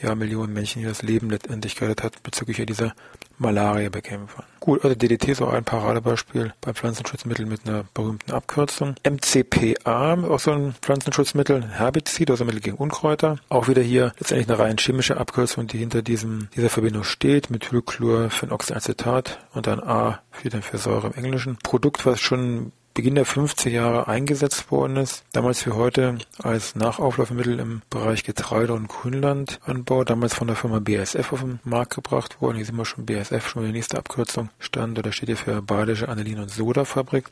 ja, 0.01 0.15
Millionen 0.15 0.53
Menschen 0.53 0.79
hier 0.79 0.89
das 0.89 1.01
Leben 1.01 1.29
letztendlich 1.29 1.75
gerettet 1.75 2.03
hat 2.03 2.24
bezüglich 2.24 2.63
dieser 2.65 2.93
Malaria-Bekämpfung. 3.38 4.43
Gut, 4.60 4.84
also 4.84 4.96
DDT 4.96 5.29
ist 5.29 5.41
auch 5.41 5.51
ein 5.51 5.63
Paradebeispiel 5.63 6.53
bei 6.62 6.74
Pflanzenschutzmitteln 6.74 7.50
mit 7.50 7.67
einer 7.67 7.84
berühmten 7.93 8.32
Abkürzung. 8.32 8.96
MCPA, 9.03 10.13
auch 10.29 10.39
so 10.39 10.51
ein 10.51 10.75
Pflanzenschutzmittel, 10.82 11.67
Herbizid, 11.67 12.29
also 12.32 12.46
Mittel 12.46 12.62
gegen 12.62 12.77
Unkräuter. 12.77 13.38
Auch 13.50 13.67
wieder 13.67 13.82
hier 13.82 14.13
letztendlich 14.20 14.50
eine 14.50 14.60
rein 14.60 14.77
chemische 14.77 15.17
Abkürzung, 15.17 15.67
die 15.67 15.77
hinter 15.77 16.01
diesem, 16.01 16.50
dieser 16.55 16.70
Verbindung 16.70 17.03
steht. 17.03 17.50
Methylchlorphenoxyacetat 17.50 19.39
und 19.53 19.67
dann 19.67 19.82
A 19.82 20.22
steht 20.39 20.53
dann 20.53 20.62
für 20.63 20.77
Säure 20.77 21.08
im 21.08 21.13
Englischen. 21.13 21.58
Produkt, 21.63 22.05
was 22.05 22.22
schon 22.22 22.72
Beginn 22.94 23.16
der 23.16 23.26
50er 23.26 23.70
Jahre 23.70 24.08
eingesetzt 24.08 24.70
worden 24.70 24.98
ist. 24.98 25.24
Damals 25.32 25.66
wie 25.66 25.72
heute 25.72 26.20
als 26.38 26.76
Nachauflaufmittel 26.76 27.60
im 27.60 27.82
Bereich 27.90 28.24
Getreide- 28.24 28.74
und 28.74 28.88
Grünlandanbau. 28.88 30.04
Damals 30.04 30.36
von 30.36 30.48
der 30.48 30.56
Firma 30.56 30.80
BASF 30.80 31.34
auf 31.34 31.42
den 31.42 31.60
Markt 31.64 31.96
gebracht 31.96 32.40
worden. 32.40 32.58
Hier 32.58 32.66
sehen 32.66 32.76
wir 32.76 32.86
schon 32.86 33.08
BASF, 33.08 33.48
schon 33.48 33.66
die 33.66 33.72
nächste 33.72 33.98
Abkürzung 33.98 34.50
stand. 34.60 35.00
Oder 35.00 35.12
steht 35.12 35.30
hier 35.30 35.38
für 35.38 35.62
Badische 35.64 36.08
Anilin- 36.08 36.40
und 36.40 36.52
Sodafabrik. 36.52 37.26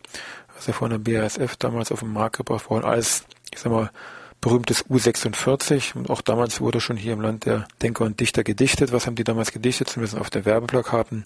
Also 0.55 0.73
von 0.73 0.89
der 0.89 0.97
BASF 0.97 1.55
damals 1.57 1.91
auf 1.91 1.99
den 1.99 2.11
Markt 2.11 2.37
gebracht 2.37 2.69
worden 2.71 2.85
als, 2.85 3.25
ich 3.53 3.59
sag 3.59 3.71
mal, 3.71 3.91
berühmtes 4.41 4.83
U46 4.87 5.95
und 5.95 6.09
auch 6.09 6.21
damals 6.21 6.59
wurde 6.59 6.81
schon 6.81 6.97
hier 6.97 7.13
im 7.13 7.21
Land 7.21 7.45
der 7.45 7.67
Denker 7.83 8.05
und 8.05 8.19
Dichter 8.19 8.43
gedichtet. 8.43 8.91
Was 8.91 9.05
haben 9.05 9.15
die 9.15 9.23
damals 9.23 9.51
gedichtet? 9.51 9.89
Zumindest 9.89 10.17
auf 10.17 10.31
der 10.31 10.45
Werbeplakaten. 10.45 11.25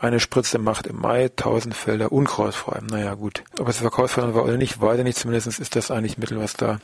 Eine 0.00 0.20
Spritze 0.20 0.58
macht 0.58 0.86
im 0.86 1.00
Mai 1.00 1.28
tausend 1.34 1.74
Felder 1.74 2.12
unkrautfrei. 2.12 2.80
Naja, 2.88 3.14
gut. 3.14 3.42
Ob 3.58 3.68
es 3.68 3.78
verkaufsfördernd 3.78 4.36
war 4.36 4.44
oder 4.44 4.56
nicht, 4.56 4.80
weiß 4.80 4.98
ich 4.98 5.04
nicht. 5.04 5.18
Zumindest 5.18 5.58
ist 5.58 5.74
das 5.74 5.90
eigentlich 5.90 6.18
Mittel, 6.18 6.38
was 6.38 6.54
da 6.54 6.78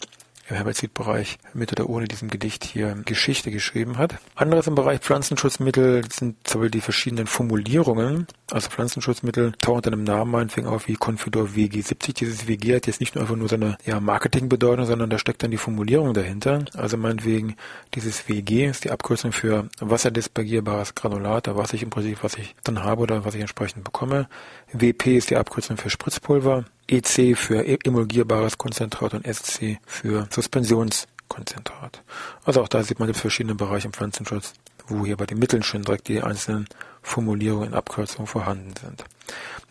im 0.49 0.57
Herbizidbereich 0.57 1.39
mit 1.55 1.73
oder 1.73 1.89
ohne 1.89 2.07
diesem 2.07 2.29
Gedicht 2.29 2.65
hier 2.65 2.95
Geschichte 3.05 3.51
geschrieben 3.51 3.99
hat. 3.99 4.17
Anderes 4.35 4.67
im 4.67 4.75
Bereich 4.75 5.01
Pflanzenschutzmittel 5.01 6.05
sind 6.11 6.37
zum 6.47 6.61
Beispiel 6.61 6.71
die 6.71 6.81
verschiedenen 6.81 7.27
Formulierungen. 7.27 8.27
Also 8.51 8.71
Pflanzenschutzmittel 8.71 9.53
tauchen 9.61 9.77
unter 9.77 9.93
einem 9.93 10.05
Namen 10.05 10.31
meinetwegen 10.31 10.67
auf 10.67 10.89
wie 10.89 10.97
Confidor 10.97 11.49
WG70. 11.49 12.15
Dieses 12.15 12.47
WG 12.47 12.77
hat 12.77 12.87
jetzt 12.87 13.01
nicht 13.01 13.15
nur 13.15 13.23
einfach 13.23 13.37
nur 13.37 13.49
seine 13.49 13.79
ja, 13.85 14.01
Marketingbedeutung, 14.01 14.87
sondern 14.87 15.11
da 15.11 15.19
steckt 15.19 15.43
dann 15.43 15.51
die 15.51 15.57
Formulierung 15.57 16.13
dahinter. 16.15 16.65
Also 16.75 16.97
meinetwegen 16.97 17.57
dieses 17.95 18.29
WG 18.29 18.67
ist 18.67 18.85
die 18.85 18.91
Abkürzung 18.91 19.33
für 19.33 19.69
wasserdispergierbares 19.81 20.95
Granulat, 20.95 21.49
was 21.55 21.73
ich 21.73 21.83
im 21.83 21.91
Prinzip, 21.91 22.23
was 22.23 22.35
ich 22.35 22.55
dann 22.65 22.83
habe 22.83 23.03
oder 23.03 23.25
was 23.25 23.35
ich 23.35 23.41
entsprechend 23.41 23.85
bekomme. 23.85 24.29
WP 24.73 25.17
ist 25.17 25.31
die 25.31 25.37
Abkürzung 25.37 25.77
für 25.77 25.91
Spritzpulver. 25.91 26.65
EC 26.89 27.37
für 27.37 27.65
emulgierbares 27.67 28.59
Konzentrat 28.59 29.15
und 29.15 29.27
SC 29.27 29.79
für 29.87 30.27
Suspensionskonzentrat. 30.31 32.03
Also 32.45 32.63
auch 32.63 32.69
da 32.69 32.83
sieht 32.83 32.99
man 32.99 33.09
die 33.09 33.19
verschiedenen 33.19 33.57
Bereiche 33.57 33.87
im 33.87 33.93
Pflanzenschutz, 33.93 34.55
wo 34.87 35.05
hier 35.05 35.17
bei 35.17 35.27
den 35.27 35.39
Mitteln 35.39 35.63
schon 35.63 35.83
direkt 35.83 36.09
die 36.09 36.23
einzelnen 36.23 36.67
Formulierungen 37.03 37.69
in 37.69 37.75
Abkürzungen 37.75 38.27
vorhanden 38.27 38.75
sind. 38.81 39.05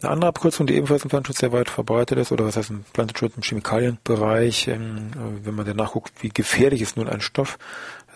Eine 0.01 0.12
andere 0.12 0.29
Abkürzung, 0.29 0.67
die 0.67 0.75
ebenfalls 0.75 1.03
im 1.03 1.10
Pflanzenschutz 1.10 1.39
sehr 1.39 1.51
weit 1.51 1.70
verbreitet 1.70 2.17
ist, 2.17 2.32
oder 2.32 2.46
was 2.46 2.58
heißt 2.58 2.70
im 2.70 2.84
Pflanzenschutz 2.93 3.36
im 3.36 3.43
Chemikalienbereich, 3.43 4.67
ähm, 4.67 5.12
wenn 5.43 5.55
man 5.55 5.65
danach 5.65 5.93
guckt, 5.93 6.12
wie 6.22 6.29
gefährlich 6.29 6.82
ist 6.82 6.98
nun 6.98 7.08
ein 7.08 7.22
Stoff, 7.22 7.58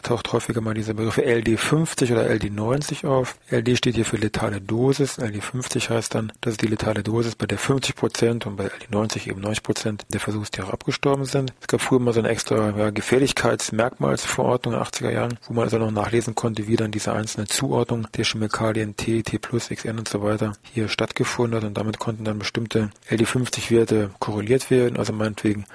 taucht 0.03 0.31
häufiger 0.33 0.61
mal 0.61 0.73
diese 0.73 0.93
Begriffe 0.93 1.21
LD50 1.21 2.11
oder 2.11 2.29
LD90 2.29 3.07
auf. 3.07 3.35
LD 3.51 3.77
steht 3.77 3.95
hier 3.95 4.05
für 4.05 4.17
letale 4.17 4.61
Dosis. 4.61 5.19
LD50 5.19 5.89
heißt 5.89 6.15
dann, 6.15 6.31
dass 6.41 6.57
die 6.57 6.67
letale 6.67 7.03
Dosis, 7.03 7.35
bei 7.35 7.45
der 7.45 7.57
50 7.57 7.95
Prozent 7.95 8.45
und 8.45 8.55
bei 8.55 8.67
LD90 8.67 9.29
eben 9.29 9.41
90 9.41 9.63
Prozent 9.63 10.05
der 10.09 10.19
Versuchstiere 10.19 10.71
abgestorben 10.71 11.25
sind. 11.25 11.53
Es 11.61 11.67
gab 11.67 11.81
früher 11.81 11.99
mal 11.99 12.13
so 12.13 12.19
eine 12.19 12.29
extra 12.29 12.77
ja, 12.77 12.89
Gefährlichkeitsmerkmalsverordnung 12.89 14.73
in 14.73 14.79
den 14.79 14.87
80er 14.87 15.11
Jahren, 15.11 15.39
wo 15.47 15.53
man 15.53 15.65
also 15.65 15.77
noch 15.77 15.91
nachlesen 15.91 16.35
konnte, 16.35 16.67
wie 16.67 16.75
dann 16.75 16.91
diese 16.91 17.13
einzelne 17.13 17.47
Zuordnung 17.47 18.07
der 18.15 18.25
Chemikalien 18.25 18.95
T, 18.95 19.23
T+, 19.23 19.39
XN 19.39 19.99
und 19.99 20.07
so 20.07 20.21
weiter 20.21 20.53
hier 20.63 20.87
stattgefunden 20.87 21.57
hat 21.57 21.63
und 21.63 21.77
damit 21.77 21.99
konnten 21.99 22.23
dann 22.23 22.39
bestimmte 22.39 22.89
LD50-Werte 23.09 24.11
korreliert 24.19 24.69
werden, 24.69 24.97
also 24.97 25.13
meinetwegen 25.13 25.65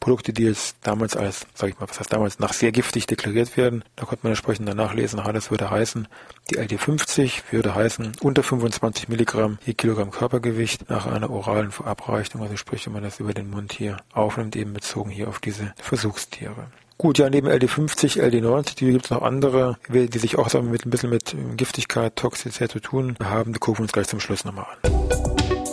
Produkte, 0.00 0.32
die 0.32 0.44
jetzt 0.44 0.76
damals 0.82 1.16
als, 1.16 1.46
sag 1.54 1.70
ich 1.70 1.78
mal, 1.78 1.88
was 1.88 1.98
heißt 1.98 2.12
damals, 2.12 2.38
nach 2.38 2.52
sehr 2.52 2.72
giftig 2.72 3.06
deklariert 3.06 3.56
werden. 3.56 3.84
Da 3.96 4.04
konnte 4.04 4.24
man 4.24 4.32
entsprechend 4.32 4.68
danach 4.68 4.94
lesen, 4.94 5.20
aha, 5.20 5.32
das 5.32 5.50
würde 5.50 5.70
heißen, 5.70 6.08
die 6.50 6.58
LD50 6.58 7.42
würde 7.50 7.74
heißen, 7.74 8.12
unter 8.20 8.42
25 8.42 9.08
Milligramm 9.08 9.58
je 9.64 9.74
Kilogramm 9.74 10.10
Körpergewicht 10.10 10.88
nach 10.88 11.06
einer 11.06 11.30
oralen 11.30 11.70
Verabreichung, 11.70 12.42
also 12.42 12.56
sprich, 12.56 12.86
wenn 12.86 12.92
man 12.92 13.02
das 13.02 13.20
über 13.20 13.34
den 13.34 13.50
Mund 13.50 13.72
hier 13.72 13.98
aufnimmt, 14.12 14.56
eben 14.56 14.72
bezogen 14.72 15.10
hier 15.10 15.28
auf 15.28 15.38
diese 15.38 15.72
Versuchstiere. 15.80 16.68
Gut, 17.00 17.18
ja, 17.18 17.30
neben 17.30 17.46
LD50, 17.46 18.20
LD90, 18.20 18.76
die 18.76 18.90
gibt 18.90 19.04
es 19.04 19.10
noch 19.12 19.22
andere, 19.22 19.78
die 19.88 20.18
sich 20.18 20.36
auch 20.36 20.52
mit 20.62 20.84
ein 20.84 20.90
bisschen 20.90 21.10
mit 21.10 21.36
Giftigkeit, 21.56 22.16
Toxizität 22.16 22.72
zu 22.72 22.80
tun 22.80 23.16
haben. 23.22 23.52
Die 23.52 23.60
gucken 23.60 23.78
wir 23.78 23.82
uns 23.82 23.92
gleich 23.92 24.08
zum 24.08 24.18
Schluss 24.18 24.44
nochmal 24.44 24.66
an. 24.82 25.67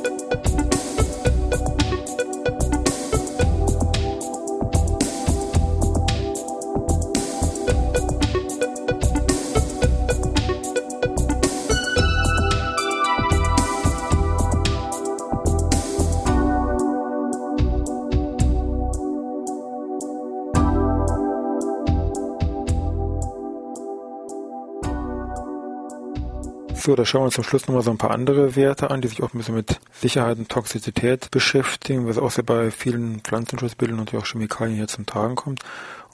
So, 26.78 26.96
da 26.96 27.04
schauen 27.04 27.22
wir 27.22 27.26
uns 27.26 27.36
zum 27.36 27.44
Schluss 27.44 27.68
nochmal 27.68 27.84
so 27.84 27.90
ein 27.90 27.98
paar 27.98 28.12
andere 28.12 28.56
Werte 28.56 28.92
an, 28.92 29.02
die 29.02 29.08
sich 29.08 29.24
auch 29.24 29.34
ein 29.34 29.38
bisschen 29.38 29.56
mit 29.56 29.80
Sicherheit 29.92 30.38
und 30.38 30.50
Toxizität 30.50 31.32
beschäftigen, 31.32 32.08
was 32.08 32.18
auch 32.18 32.30
sehr 32.30 32.44
bei 32.44 32.70
vielen 32.70 33.22
Pflanzenschutzmitteln 33.22 34.00
und 34.00 34.14
auch 34.14 34.26
Chemikalien 34.26 34.76
hier 34.76 34.88
zum 34.88 35.06
Tragen 35.06 35.36
kommt. 35.36 35.62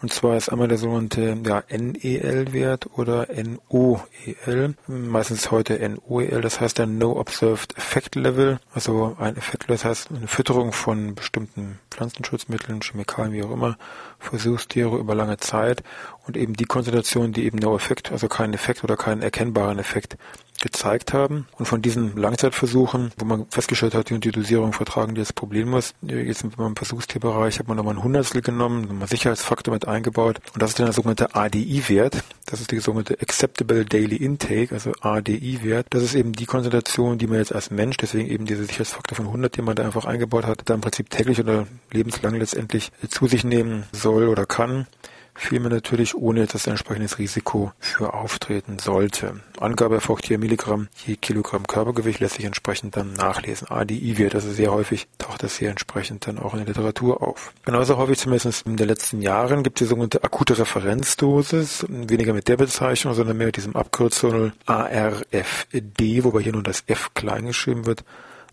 Und 0.01 0.11
zwar 0.11 0.35
ist 0.35 0.49
einmal 0.49 0.67
der 0.67 0.79
sogenannte 0.79 1.37
ja, 1.45 1.63
NEL-Wert 1.69 2.89
oder 2.97 3.27
NOEL, 3.31 4.73
meistens 4.87 5.51
heute 5.51 5.77
NOEL, 5.77 6.41
das 6.41 6.59
heißt 6.59 6.79
der 6.79 6.87
No 6.87 7.19
Observed 7.19 7.77
Effect 7.77 8.15
Level, 8.15 8.59
also 8.73 9.15
ein 9.19 9.37
Effekt, 9.37 9.65
das 9.69 9.85
heißt 9.85 10.09
eine 10.09 10.27
Fütterung 10.27 10.71
von 10.71 11.13
bestimmten 11.13 11.77
Pflanzenschutzmitteln, 11.91 12.81
Chemikalien, 12.81 13.33
wie 13.33 13.43
auch 13.43 13.51
immer, 13.51 13.77
Versuchstiere 14.17 14.97
über 14.97 15.13
lange 15.13 15.37
Zeit. 15.37 15.83
Und 16.25 16.35
eben 16.35 16.53
die 16.53 16.65
Konzentration, 16.65 17.31
die 17.31 17.45
eben 17.45 17.59
No 17.59 17.75
Effect, 17.75 18.11
also 18.11 18.27
keinen 18.27 18.55
Effekt 18.55 18.83
oder 18.83 18.97
keinen 18.97 19.21
erkennbaren 19.21 19.77
Effekt 19.77 20.17
gezeigt 20.61 21.13
haben. 21.13 21.47
Und 21.57 21.65
von 21.65 21.81
diesen 21.81 22.15
Langzeitversuchen, 22.15 23.11
wo 23.17 23.25
man 23.25 23.45
festgestellt 23.49 23.93
hat, 23.93 24.09
die 24.09 24.13
und 24.13 24.23
die 24.23 24.31
Dosierung 24.31 24.73
vertragen 24.73 25.15
die 25.15 25.21
jetzt 25.21 25.35
problemlos, 25.35 25.93
jetzt 26.01 26.43
im 26.43 26.75
Versuchstierbereich 26.75 27.59
hat 27.59 27.67
man 27.67 27.77
nochmal 27.77 27.95
ein 27.95 28.03
Hundertstel 28.03 28.41
genommen, 28.41 28.81
nochmal 28.81 29.07
Sicherheitsfaktor 29.07 29.73
mit 29.73 29.87
eingebaut. 29.87 30.39
Und 30.53 30.61
das 30.61 30.71
ist 30.71 30.79
dann 30.79 30.85
der 30.85 30.93
sogenannte 30.93 31.35
ADI-Wert. 31.35 32.23
Das 32.45 32.61
ist 32.61 32.71
die 32.71 32.79
sogenannte 32.79 33.19
Acceptable 33.21 33.85
Daily 33.85 34.15
Intake, 34.15 34.73
also 34.73 34.93
ADI-Wert. 35.01 35.87
Das 35.89 36.03
ist 36.03 36.15
eben 36.15 36.33
die 36.33 36.45
Konzentration, 36.45 37.17
die 37.17 37.27
man 37.27 37.37
jetzt 37.37 37.53
als 37.53 37.71
Mensch, 37.71 37.97
deswegen 37.97 38.29
eben 38.29 38.45
dieser 38.45 38.63
Sicherheitsfaktor 38.63 39.15
von 39.15 39.27
100, 39.27 39.57
den 39.57 39.65
man 39.65 39.75
da 39.75 39.83
einfach 39.83 40.05
eingebaut 40.05 40.45
hat, 40.45 40.61
da 40.65 40.73
im 40.73 40.81
Prinzip 40.81 41.09
täglich 41.09 41.39
oder 41.39 41.67
lebenslang 41.91 42.35
letztendlich 42.35 42.91
zu 43.09 43.27
sich 43.27 43.43
nehmen 43.43 43.85
soll 43.91 44.27
oder 44.27 44.45
kann 44.45 44.87
vielmehr 45.33 45.71
natürlich 45.71 46.15
ohne 46.15 46.45
dass 46.45 46.67
ein 46.67 46.71
entsprechendes 46.71 47.17
Risiko 47.17 47.71
für 47.79 48.13
auftreten 48.13 48.79
sollte. 48.79 49.41
Angabe 49.59 49.95
erfolgt 49.95 50.25
hier 50.25 50.37
Milligramm 50.37 50.87
je 51.05 51.15
Kilogramm 51.15 51.67
Körpergewicht 51.67 52.19
lässt 52.19 52.35
sich 52.35 52.45
entsprechend 52.45 52.95
dann 52.95 53.13
nachlesen. 53.13 53.67
ADI-Wert, 53.69 54.35
also 54.35 54.51
sehr 54.51 54.71
häufig 54.71 55.07
taucht 55.17 55.43
das 55.43 55.57
hier 55.57 55.69
entsprechend 55.69 56.27
dann 56.27 56.39
auch 56.39 56.53
in 56.53 56.59
der 56.59 56.67
Literatur 56.67 57.21
auf. 57.21 57.53
Genauso 57.65 57.97
häufig 57.97 58.19
zumindest 58.19 58.65
in 58.65 58.77
den 58.77 58.87
letzten 58.87 59.21
Jahren 59.21 59.63
gibt 59.63 59.79
es 59.79 59.85
die 59.85 59.89
sogenannte 59.89 60.23
akute 60.23 60.57
Referenzdosis, 60.57 61.85
weniger 61.89 62.33
mit 62.33 62.47
der 62.47 62.57
Bezeichnung, 62.57 63.13
sondern 63.13 63.37
mehr 63.37 63.47
mit 63.47 63.57
diesem 63.57 63.75
Abkürzung 63.75 64.51
ARFD, 64.65 66.23
wobei 66.23 66.41
hier 66.41 66.53
nur 66.53 66.63
das 66.63 66.83
F 66.87 67.13
klein 67.13 67.47
geschrieben 67.47 67.85
wird 67.85 68.03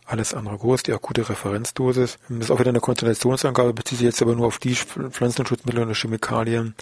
alles 0.09 0.35
andere 0.35 0.57
groß, 0.57 0.85
die 0.85 0.93
akute 0.93 1.29
Referenzdosis. 1.29 2.19
Das 2.29 2.39
ist 2.39 2.51
auch 2.51 2.59
wieder 2.59 2.71
eine 2.71 2.81
Konzentrationsangabe, 2.81 3.75
bezieht 3.75 3.99
sich 3.99 4.07
jetzt 4.07 4.23
aber 4.23 4.35
nur 4.35 4.47
auf 4.47 4.59
die 4.59 4.75
Pflanzenschutzmittel 4.75 5.83
oder 5.83 5.95
Chemikalien, 5.95 6.75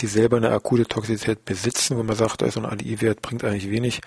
die 0.00 0.06
selber 0.06 0.36
eine 0.36 0.50
akute 0.50 0.86
Toxizität 0.86 1.44
besitzen, 1.44 1.96
wo 1.96 2.02
man 2.02 2.16
sagt, 2.16 2.42
also 2.42 2.60
ein 2.60 2.66
ADI-Wert 2.66 3.20
bringt 3.20 3.44
eigentlich 3.44 3.70
wenig. 3.70 4.00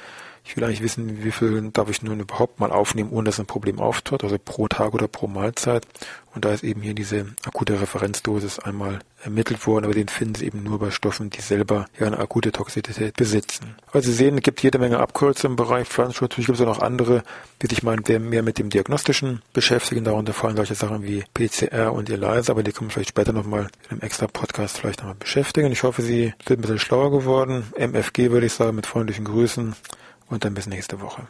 Ich 0.44 0.58
will 0.58 0.64
eigentlich 0.64 0.82
wissen, 0.82 1.24
wie 1.24 1.32
viel 1.32 1.70
darf 1.72 1.90
ich 1.90 2.02
nun 2.02 2.20
überhaupt 2.20 2.60
mal 2.60 2.72
aufnehmen, 2.72 3.12
ohne 3.12 3.26
dass 3.26 3.40
ein 3.40 3.46
Problem 3.46 3.80
auftritt, 3.80 4.24
also 4.24 4.38
pro 4.44 4.68
Tag 4.68 4.94
oder 4.94 5.08
pro 5.08 5.28
Mahlzeit. 5.28 5.86
Und 6.34 6.46
da 6.46 6.54
ist 6.54 6.64
eben 6.64 6.82
hier 6.82 6.94
diese 6.94 7.26
akute 7.46 7.80
Referenzdosis 7.80 8.60
einmal 8.60 9.00
ermittelt 9.24 9.68
worden, 9.68 9.86
aber 9.86 9.94
den 9.94 10.08
finden 10.08 10.36
Sie 10.36 10.46
eben 10.46 10.64
nur 10.64 10.80
bei 10.80 10.90
Stoffen, 10.90 11.30
die 11.30 11.42
selber 11.42 11.86
ja 12.00 12.08
eine 12.08 12.20
akute 12.20 12.52
Toxizität 12.52 13.16
besitzen. 13.18 13.76
Also 13.92 14.10
Sie 14.10 14.16
sehen, 14.16 14.38
es 14.38 14.44
gibt 14.44 14.64
jede 14.64 14.80
Menge 14.80 15.00
Abkürzungen 15.00 15.54
im 15.54 15.56
Bereich 15.58 15.88
Pflanzenschutz. 15.88 16.32
Natürlich 16.32 16.48
gibt 16.48 16.60
es 16.60 16.66
auch 16.66 16.78
noch 16.78 16.82
andere, 16.82 17.24
die 17.62 17.68
sich 17.68 17.84
mal 17.84 17.98
mehr 17.98 18.44
mit 18.44 18.58
dem 18.58 18.70
Diagnostischen 18.70 19.42
beschäftigen. 19.54 20.06
Darunter 20.06 20.34
fallen 20.34 20.56
solche 20.56 20.76
Sachen 20.76 21.04
wie 21.04 21.24
PCR 21.34 21.94
und 21.94 22.10
ELISA, 22.10 22.54
aber 22.54 22.64
die 22.64 22.72
können 22.72 22.90
wir 22.90 22.94
vielleicht 22.94 23.10
später 23.10 23.34
nochmal 23.34 23.68
in 23.86 23.92
einem 23.92 24.02
extra 24.02 24.28
Podcast 24.28 24.78
vielleicht 24.78 25.00
nochmal 25.00 25.16
beschäftigen. 25.16 25.72
Ich 25.72 25.84
hoffe, 25.84 26.02
Sie 26.02 26.34
sind 26.48 26.60
ein 26.60 26.62
bisschen 26.62 26.80
schlauer 26.80 27.12
geworden. 27.12 27.66
MFG 27.78 28.32
würde 28.32 28.46
ich 28.46 28.54
sagen, 28.54 28.76
mit 28.76 28.86
freundlichen 28.86 29.26
Grüßen 29.26 29.76
und 30.32 30.44
dann 30.46 30.56
bis 30.56 30.66
nächste 30.66 31.00
Woche. 31.02 31.28